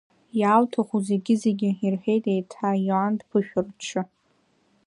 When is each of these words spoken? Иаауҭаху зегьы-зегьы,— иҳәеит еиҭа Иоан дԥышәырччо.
Иаауҭаху 0.39 0.99
зегьы-зегьы,— 1.09 1.69
иҳәеит 1.85 2.25
еиҭа 2.33 2.69
Иоан 2.87 3.13
дԥышәырччо. 3.19 4.01